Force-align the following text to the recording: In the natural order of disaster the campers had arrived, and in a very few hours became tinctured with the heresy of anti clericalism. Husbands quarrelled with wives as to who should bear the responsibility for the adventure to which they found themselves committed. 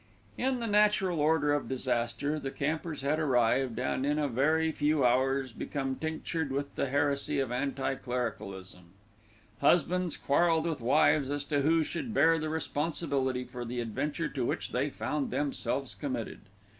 In 0.35 0.59
the 0.59 0.65
natural 0.65 1.19
order 1.19 1.53
of 1.53 1.69
disaster 1.69 2.39
the 2.39 2.49
campers 2.49 3.03
had 3.03 3.19
arrived, 3.19 3.77
and 3.77 4.03
in 4.03 4.17
a 4.17 4.27
very 4.27 4.71
few 4.71 5.05
hours 5.05 5.53
became 5.53 5.95
tinctured 5.95 6.51
with 6.51 6.73
the 6.73 6.89
heresy 6.89 7.37
of 7.39 7.51
anti 7.51 7.93
clericalism. 7.93 8.93
Husbands 9.59 10.17
quarrelled 10.17 10.65
with 10.65 10.81
wives 10.81 11.29
as 11.29 11.43
to 11.43 11.61
who 11.61 11.83
should 11.83 12.15
bear 12.15 12.39
the 12.39 12.49
responsibility 12.49 13.43
for 13.43 13.63
the 13.63 13.79
adventure 13.79 14.27
to 14.29 14.43
which 14.43 14.71
they 14.71 14.89
found 14.89 15.29
themselves 15.29 15.93
committed. 15.93 16.39